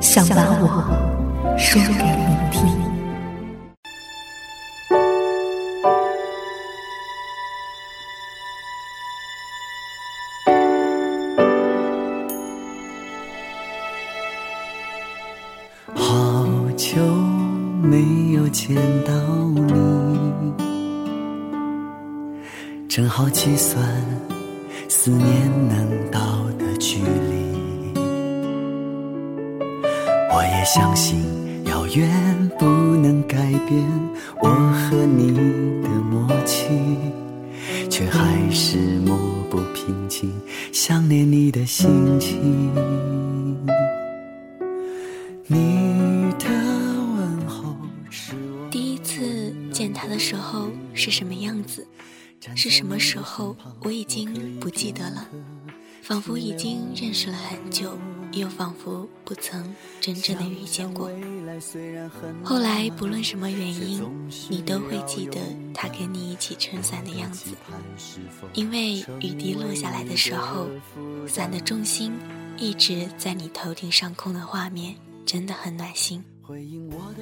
[0.00, 0.66] 想把我
[1.58, 2.66] 说给你听。
[15.94, 17.00] 好久
[17.82, 19.12] 没有见到
[19.54, 20.52] 你，
[22.88, 23.82] 正好计算
[24.88, 26.20] 思念能到
[26.58, 27.45] 的距离。
[30.46, 31.18] 也相信，
[31.64, 33.82] 遥远不能改变
[34.42, 35.32] 我和你
[35.82, 36.68] 的默契，
[37.90, 39.16] 却还是抹
[39.50, 40.32] 不平静
[40.72, 41.88] 想念你的心
[42.20, 42.72] 情。
[45.46, 46.48] 你的
[47.16, 47.76] 问候
[48.10, 51.86] 是我第一次见他的时候是什么样子？
[52.54, 53.56] 是什么时候？
[53.82, 55.26] 我已经不记得了，
[56.06, 57.98] 仿佛已经认识了很久。
[58.32, 61.10] 又仿佛不曾真正的遇见过。
[62.44, 64.04] 后来不论什么原因，
[64.50, 65.40] 你都会记得
[65.72, 67.52] 他跟你一起撑伞的样子，
[68.52, 70.66] 因为雨滴落下来的时候，
[71.26, 72.12] 伞的重心
[72.58, 76.24] 一直在你头顶上空的画面真的很暖心。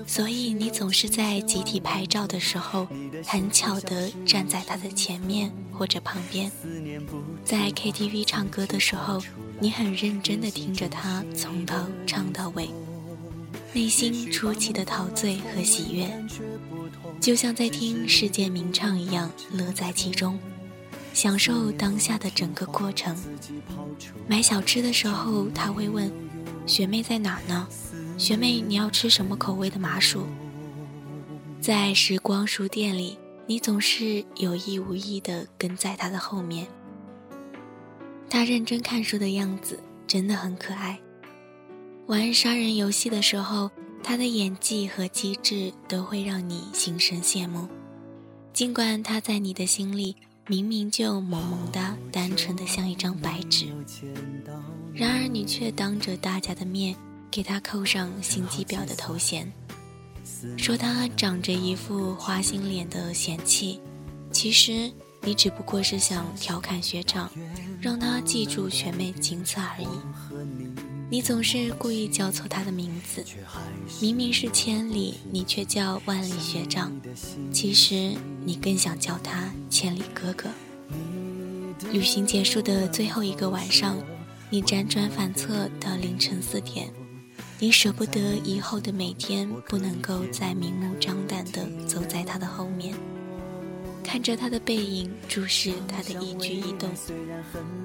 [0.06, 2.86] 所以你总是在集体拍照的时候，
[3.26, 6.52] 很巧的站在他的前面或者旁边，
[7.42, 9.20] 在 KTV 唱歌的时候。
[9.60, 12.68] 你很认真地听着他从头唱到尾，
[13.72, 16.10] 内心出奇的陶醉和喜悦，
[17.20, 20.36] 就像在听世界名唱一样，乐在其中，
[21.14, 23.16] 享受当下的整个过程。
[24.26, 26.10] 买小吃的时候，他会问
[26.66, 27.66] ：“学妹在哪呢？
[28.16, 30.26] 学妹你要吃什么口味的麻薯？”
[31.60, 36.66] 在时光书店里，你总是有意无意地跟在他的后面。
[38.28, 40.98] 他认真看书的样子真的很可爱。
[42.06, 43.70] 玩杀人游戏的时候，
[44.02, 47.66] 他的演技和机智都会让你心生羡慕。
[48.52, 50.14] 尽管他在你的心里
[50.46, 53.66] 明明就萌萌哒、单纯的像一张白纸，
[54.92, 56.94] 然而你却当着大家的面
[57.34, 59.52] 给他扣上心机婊的头衔，
[60.56, 63.80] 说他长着一副花心脸的嫌弃。
[64.30, 64.92] 其实。
[65.26, 67.30] 你只不过是想调侃学长，
[67.80, 69.86] 让他记住学妹仅此而已。
[71.08, 73.24] 你总是故意叫错他的名字，
[74.02, 76.92] 明明是千里，你却叫万里学长。
[77.50, 78.12] 其实
[78.44, 80.50] 你更想叫他千里哥哥。
[81.90, 83.96] 旅行结束的最后一个晚上，
[84.50, 86.92] 你辗转反侧到凌晨四点，
[87.58, 92.94] 你舍不得以后的每天不能够再明目张胆地走在他的后面。
[94.02, 96.90] 看着他的背影，注视他的一举一动，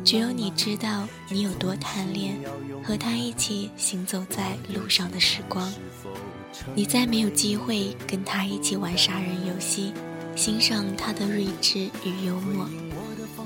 [0.03, 2.35] 只有你知道你有多贪恋
[2.83, 5.71] 和他一起行走在路上的时光。
[6.75, 9.93] 你再没有机会跟他一起玩杀人游戏，
[10.35, 12.67] 欣赏他的睿智与幽默。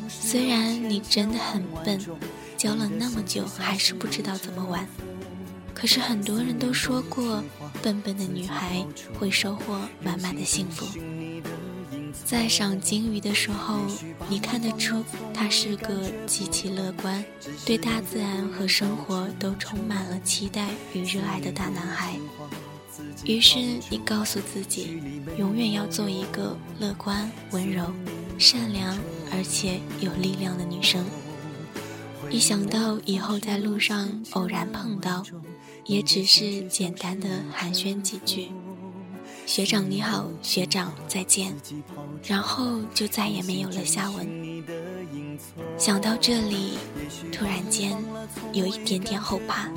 [0.09, 1.99] 虽然你真的很笨，
[2.57, 4.85] 教了那么久还是不知道怎么玩，
[5.73, 7.43] 可是很多人都说过，
[7.81, 8.85] 笨笨的女孩
[9.19, 10.85] 会收获满满的幸福。
[12.23, 13.79] 在赏金鱼的时候，
[14.29, 15.03] 你看得出
[15.33, 17.23] 他是个极其乐观，
[17.65, 22.15] 对大自然和生活都充满了期待与热爱的大男孩。
[23.25, 23.57] 于是
[23.89, 25.01] 你告诉自己，
[25.37, 27.91] 永远要做一个乐观、温柔、
[28.37, 28.97] 善良
[29.31, 31.03] 而且有力量的女生。
[32.29, 35.23] 一想到以后在路上偶然碰到，
[35.85, 38.49] 也只是简单的寒暄几句。
[39.45, 41.53] 学长你好，学长再见，
[42.23, 44.63] 然后就再也没有了下文。
[45.77, 46.77] 想到这里，
[47.31, 47.97] 突然间
[48.53, 49.69] 有一点点后怕。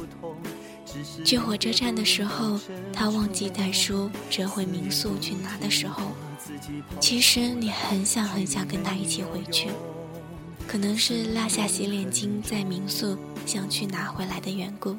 [1.24, 2.58] 去火车站的时候，
[2.92, 6.12] 他忘记带书折回民宿去拿的时候，
[7.00, 9.68] 其实你很想很想跟他一起回去，
[10.66, 14.96] 可能是落下洗脸巾在民宿想去拿回来的缘故，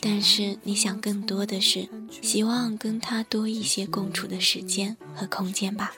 [0.00, 1.88] 但是你想更多的是
[2.22, 5.92] 希望跟他多一些共处的时间和空间吧。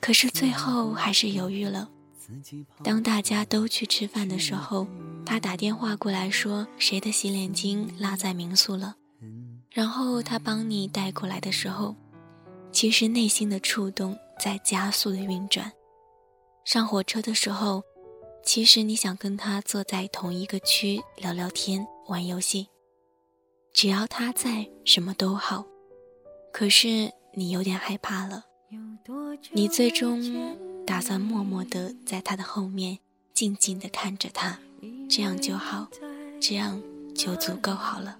[0.00, 1.88] 可是最后还是犹豫了。
[2.84, 4.86] 当大家都去吃饭的时候，
[5.24, 8.96] 他打电话过来说谁的洗脸巾落在民宿了，
[9.70, 11.96] 然后他帮你带过来的时候，
[12.70, 15.72] 其实内心的触动在加速的运转。
[16.64, 17.82] 上火车的时候，
[18.42, 22.68] 其实你想跟他坐在同一个区聊聊天、玩游戏，
[23.72, 25.66] 只要他在，什么都好。
[26.52, 28.44] 可是你有点害怕了，
[29.52, 30.68] 你最终。
[30.88, 33.00] 打算默默地在他的后面
[33.34, 34.58] 静静地看着他，
[35.06, 35.86] 这样就好，
[36.40, 36.80] 这样
[37.14, 38.18] 就足够好了。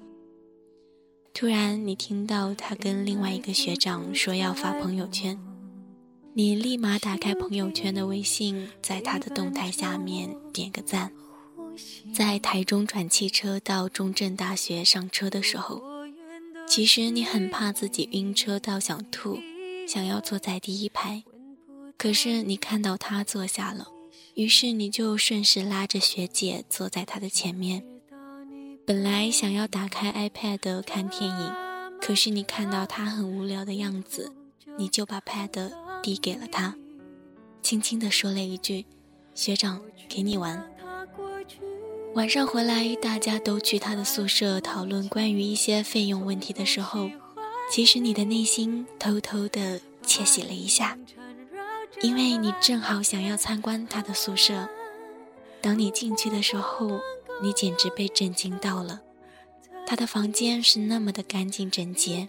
[1.32, 5.40] 突然，你听到他跟另外一个学长说要发朋友圈，
[6.38, 11.10] 你立马打开朋友圈的微信，在他的动态下面点个赞。
[12.14, 15.82] 在台中转汽车到中正大学上车的时候，
[16.64, 19.40] 其实你很怕自己晕车到想吐，
[19.88, 21.24] 想要坐在第一排。
[21.96, 23.88] 可是你看到他坐下了，
[24.34, 27.82] 于是你就顺势拉着学姐坐在他的前面。
[28.86, 31.52] 本来想要打开 iPad 看电影，
[32.00, 34.32] 可是你看到他很无聊的样子，
[34.78, 35.72] 你就把 Pad
[36.02, 36.74] 递给了他，
[37.62, 38.86] 轻轻地说了一句
[39.34, 40.70] ：“学长，给你玩。”
[42.14, 47.10] 晚上回来，大家都去他的宿舍讨论关于一些费用问题的时候，
[47.70, 50.98] 其实你的内心偷偷的窃喜了一下。
[52.00, 54.68] 因为你正好想要参观他的宿舍，
[55.60, 57.00] 当你进去的时候，
[57.42, 59.00] 你简直被震惊到了。
[59.86, 62.28] 他的房间是那么的干净整洁，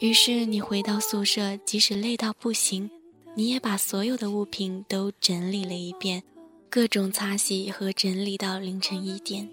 [0.00, 2.88] 于是你回到宿舍，即使累到不行，
[3.34, 6.22] 你也把所有的物品都整理了一遍，
[6.70, 9.48] 各种擦洗和整理到凌晨一点，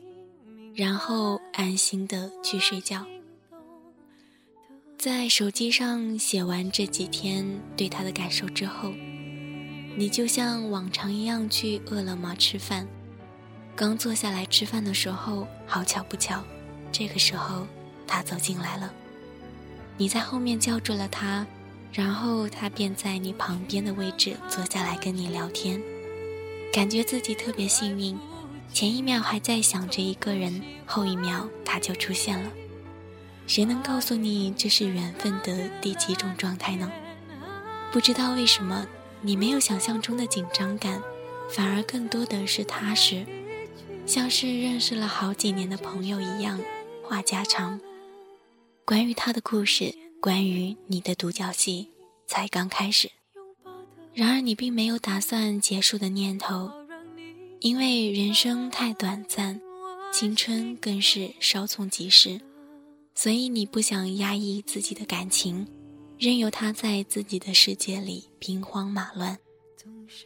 [0.76, 3.06] 然后安心的去睡觉。
[4.98, 7.46] 在手机上写完这几天
[7.76, 8.92] 对他的感受之后。
[9.98, 12.86] 你就像往常一样去饿了么吃饭，
[13.78, 16.44] 刚坐下来吃饭的时候，好巧不巧，
[16.92, 17.66] 这个时候
[18.06, 18.94] 他走进来了。
[19.98, 21.46] 你在后面叫住了他，
[21.94, 25.82] 然后他便在你旁边的位置坐下来跟你聊天，
[26.74, 28.18] 感觉自己特别幸运。
[28.74, 32.52] 前一秒还在想着一个人，后一秒他就出现了。
[33.48, 36.92] 谁能告诉你这是缘分的第几种状态呢？
[37.92, 38.86] 不知道为什么。
[39.22, 41.02] 你没有想象中的紧张感，
[41.50, 43.26] 反而更多的是踏实，
[44.06, 46.60] 像是认识了好几年的朋友一样，
[47.02, 47.80] 话家常。
[48.86, 51.90] 关于他的故事，关于你的独角戏，
[52.28, 53.10] 才刚开始。
[54.14, 56.72] 然而你并没有打算结束的念头，
[57.62, 59.60] 因为人生太短暂，
[60.14, 62.40] 青春更是稍纵即逝，
[63.16, 65.66] 所以你不想压抑自己的感情。
[66.20, 69.36] 任由他在自己的世界里兵荒马乱，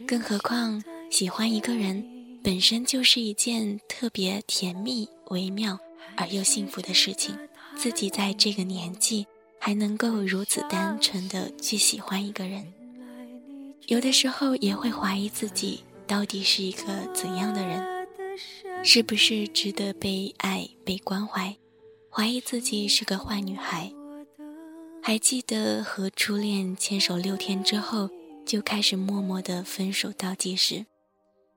[0.05, 2.05] 更何况喜欢一个人
[2.43, 5.79] 本身就是一件特别甜蜜、微妙
[6.17, 7.33] 而又幸福的事情。
[7.79, 9.25] 自己在这个年纪
[9.57, 12.73] 还能够如此单纯的去喜欢一个人，
[13.87, 17.81] 有的时候也会怀疑自己到底是一个怎样的人，
[18.83, 21.55] 是不是值得被爱、被关怀？
[22.11, 23.89] 怀疑自己是个坏女孩。
[25.01, 28.09] 还记得和初恋牵手六天之后
[28.45, 30.85] 就开始默默的分手倒计时。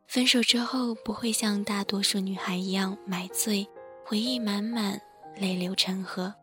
[0.07, 3.67] 分手之后不会像大多数女孩一样买醉，
[4.05, 5.01] 回忆满满，
[5.39, 6.35] 泪流成河，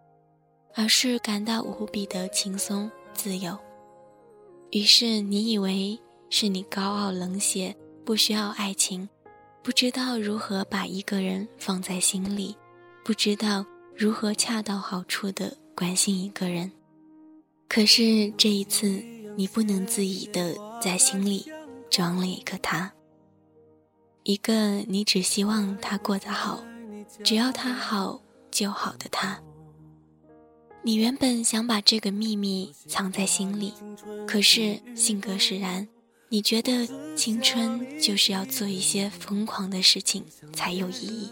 [0.73, 3.57] 而是感到无比的轻松自由。
[4.71, 9.07] 于是你以为是你高傲冷血，不需要爱情，
[9.63, 12.55] 不知道如何把一个人放在心里，
[13.03, 13.65] 不知道
[13.95, 16.71] 如何恰到好处的关心一个人。
[17.67, 18.87] 可是这一次，
[19.35, 21.45] 你不能自已的在心里
[21.89, 22.91] 装了一个他，
[24.23, 26.63] 一个你只希望他过得好，
[27.23, 29.39] 只要他好就好的他。
[30.81, 33.73] 你原本想把这个秘密藏在心里，
[34.27, 35.87] 可是性格使然，
[36.29, 41.29] 你觉得青春就是要做一些疯狂的事情才有意义，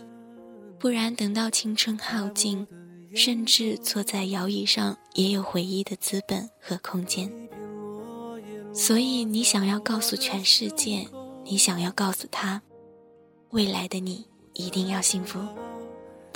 [0.79, 2.67] 不然等到青春耗尽。
[3.15, 7.31] 甚至坐在摇椅上也有回忆的资本和空间，
[8.73, 11.07] 所以你想要告诉全世界，
[11.45, 12.61] 你想要告诉他，
[13.51, 15.39] 未来的你一定要幸福，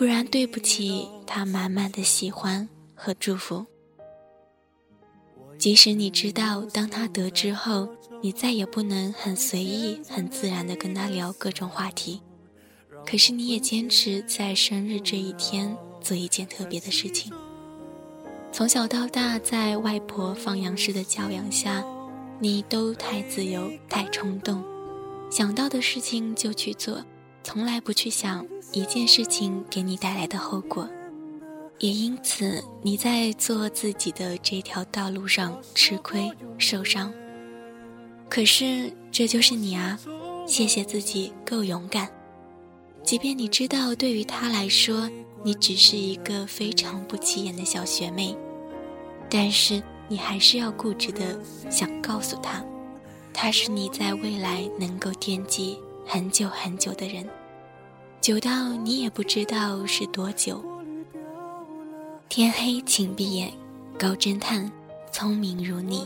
[0.01, 3.63] 不然对不起他满满的喜欢和祝福。
[5.59, 7.87] 即使你知道，当他得知后，
[8.19, 12.19] 你再也不能很随意、很自然地跟他聊各种话题，
[13.05, 17.31] 可是你也坚持在生日这一天做一件特别的事情。
[18.51, 21.85] 从小到大，在外婆放羊式的教养下，
[22.39, 24.63] 你都太自由、太冲动，
[25.29, 27.05] 想到的事情就去做，
[27.43, 30.87] 从来不去想一件事情给你带来的后果。
[31.79, 37.11] 也因此，你在做自己的这条道路上吃亏受伤。
[38.29, 39.99] 可是这就是你啊！
[40.47, 42.09] 谢谢自己够勇敢，
[43.03, 45.09] 即便你知道对于他来说，
[45.43, 48.35] 你只是一个非常不起眼的小学妹，
[49.29, 52.63] 但是你还是要固执的想告诉他，
[53.33, 57.27] 他是你在未来能够惦记很久很久的人，
[58.21, 60.63] 久到你也不知道是多久。
[62.29, 63.51] 天黑请闭眼，
[63.97, 64.71] 高侦探，
[65.11, 66.05] 聪明如你。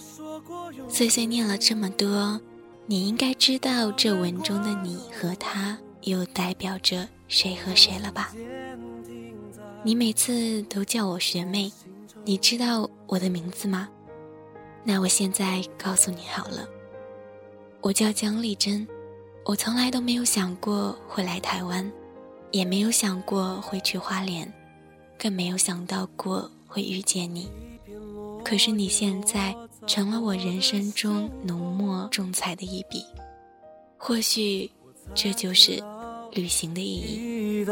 [0.88, 2.40] 碎碎念了这么多，
[2.86, 8.34] 你应该知道这文中的你和他又代表着谁和谁了吧？
[9.84, 11.70] 你每次都叫我学妹，
[12.24, 13.90] 你知道我的名字吗？
[14.86, 16.66] 那我现在告诉你好了，
[17.82, 18.88] 我叫姜丽珍，
[19.44, 21.92] 我从来都没有想过会来台湾，
[22.56, 24.50] 也没有想过会去花莲。
[25.18, 27.50] 更没有想到过会遇见你，
[28.46, 29.54] 可是你现在
[29.86, 33.04] 成了我人生中浓墨重彩的一笔，
[33.98, 34.72] 或许
[35.14, 35.82] 这就是
[36.32, 37.66] 旅行的意义。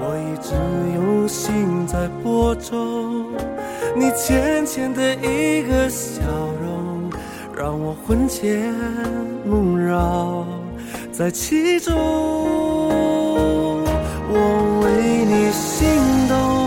[0.00, 0.54] 我一直
[0.94, 3.32] 用心在播种，
[3.96, 6.20] 你浅浅的一个笑
[6.60, 6.97] 容，
[7.58, 8.72] 让我魂牵
[9.44, 10.46] 梦绕
[11.10, 11.92] 在其中。
[14.30, 15.88] 我为你心
[16.28, 16.57] 动，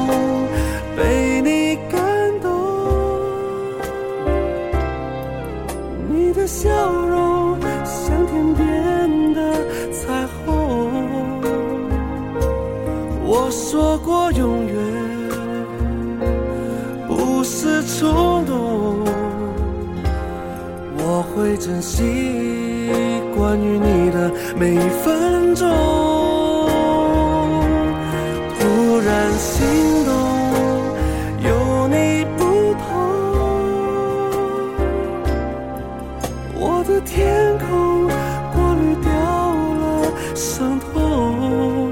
[36.91, 38.07] 的天空
[38.53, 41.89] 过滤掉了伤痛。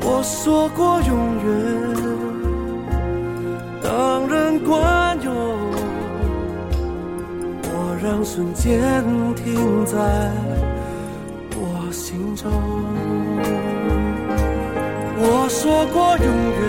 [0.00, 1.10] 我说过永
[1.44, 1.46] 远，
[3.82, 5.30] 当人惯用。
[7.64, 8.80] 我让瞬间
[9.34, 9.94] 停在
[11.54, 11.60] 我
[11.92, 12.50] 心中。
[15.18, 16.62] 我说过永远，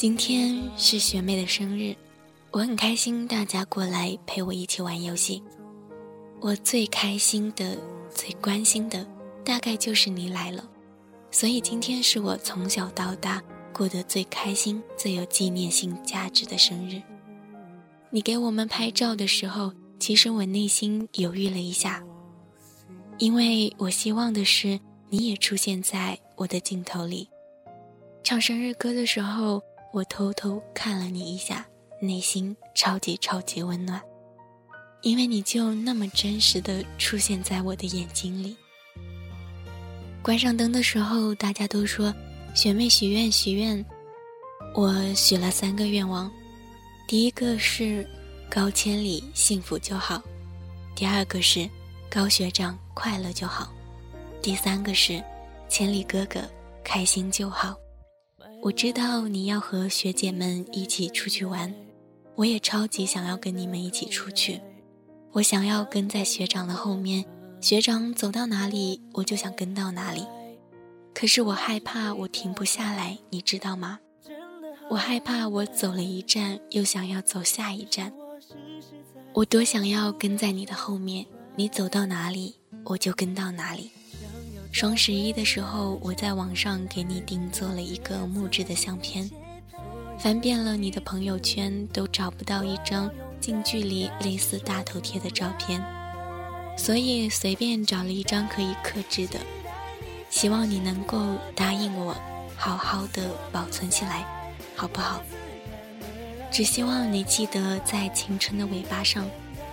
[0.00, 1.94] 今天是学妹的生日，
[2.52, 5.42] 我很开心大家过来陪我一起玩游戏。
[6.40, 7.76] 我最开心的、
[8.08, 9.06] 最关心的，
[9.44, 10.66] 大概就是你来了。
[11.30, 13.42] 所以今天是我从小到大
[13.74, 17.02] 过得最开心、最有纪念性价值的生日。
[18.08, 19.70] 你给我们拍照的时候。
[19.98, 22.02] 其实我内心犹豫了一下，
[23.18, 24.80] 因为我希望的是
[25.10, 27.28] 你也出现在我的镜头里。
[28.24, 31.66] 唱生日歌的时候，我偷偷看了你一下，
[32.00, 34.00] 内心超级超级温暖，
[35.02, 38.56] 因为你就那么真实的出现在我的眼睛里。
[40.22, 42.14] 关上灯的时候，大家都说
[42.54, 43.84] 学妹许愿许愿，
[44.74, 46.30] 我许了三个愿望，
[47.06, 48.06] 第一个是。
[48.52, 50.20] 高千里幸福就好，
[50.96, 51.70] 第二个是
[52.10, 53.72] 高学长快乐就好，
[54.42, 55.22] 第三个是
[55.68, 56.40] 千里哥哥
[56.82, 57.76] 开心就好。
[58.62, 61.74] 我知道你要和学姐们一起出去玩，
[62.34, 64.60] 我也超级想要跟你们一起出去。
[65.32, 67.24] 我想要跟在学长的后面，
[67.62, 70.26] 学长走到哪里我就想跟到哪里。
[71.14, 73.98] 可是我害怕我停不下来，你知道吗？
[74.90, 78.12] 我害怕我走了一站又想要走下一站。
[79.32, 81.24] 我多想要跟在你的后面，
[81.56, 83.90] 你走到哪里我就跟到哪里。
[84.72, 89.28] 双十一的时候，我在网上给你定做了一个木质的相片，
[90.18, 93.10] 翻遍了你的朋友圈都找不到一张
[93.40, 95.84] 近距离类似大头贴的照片，
[96.78, 99.40] 所以随便找了一张可以克制的，
[100.30, 101.18] 希望你能够
[101.54, 102.14] 答应我，
[102.56, 104.24] 好好的保存起来，
[104.76, 105.20] 好不好？
[106.52, 109.28] 只希望你记得，在青春的尾巴上，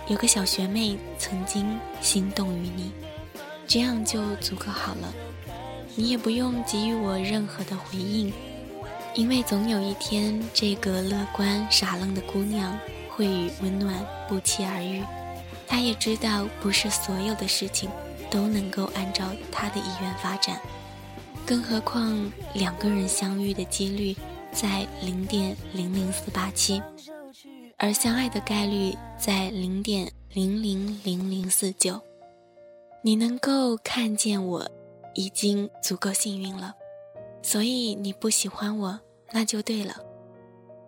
[0.08, 2.92] 有个小学妹曾经心动于你，
[3.68, 5.14] 这样就足够好了。
[5.94, 8.32] 你也不用给予我任何的回应，
[9.14, 12.78] 因为总有一天，这个乐观傻愣的姑娘
[13.10, 13.94] 会与温暖
[14.28, 15.02] 不期而遇。
[15.66, 17.90] 她也知道，不是所有的事情
[18.30, 20.58] 都能够按照她的意愿发展，
[21.44, 24.16] 更何况两个人相遇的几率
[24.52, 26.80] 在零点零零四八七。
[27.76, 32.00] 而相爱的概率在零点零零零零四九，
[33.02, 34.70] 你能够看见我，
[35.14, 36.74] 已经足够幸运了。
[37.42, 39.00] 所以你不喜欢我，
[39.32, 39.96] 那就对了。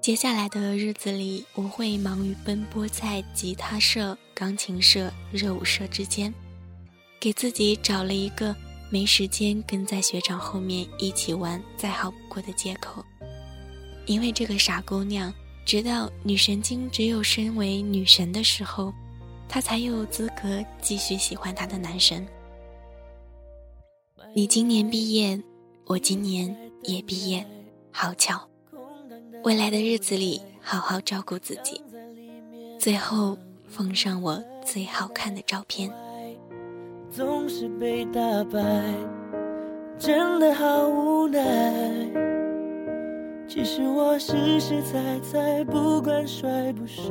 [0.01, 6.35] 接下来的日子里，我会忙于奔波在吉他社、钢琴社、热舞社之间，
[7.19, 8.55] 给自己找了一个
[8.91, 13.05] 没时间跟在学长后面一起玩再好不过的借口。
[14.07, 15.33] 因为这个傻姑娘。
[15.67, 18.93] 直到女神经只有身为女神的时候，
[19.51, 22.25] 她才有资格继续喜欢她的男神。
[24.33, 25.43] 你今年毕业，
[25.87, 27.45] 我今年也毕业，
[27.91, 28.49] 好巧。
[29.43, 31.83] 未来的日子里，好好照顾自己。
[32.79, 33.37] 最后，
[33.69, 35.93] 奉上我最好看的照片。
[37.11, 38.95] 总是被打败，
[39.99, 41.41] 真的好无奈。
[43.49, 47.03] 其实我实实在在，不管帅不帅，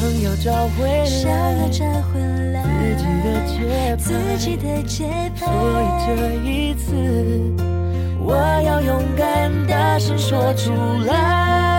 [0.00, 0.88] 想要找回
[2.52, 2.62] 来。
[3.98, 5.04] 自己的节
[5.36, 5.52] 拍，所
[5.82, 6.10] 以这
[6.42, 6.94] 一次，
[8.18, 10.72] 我要勇敢大声说出
[11.06, 11.69] 来，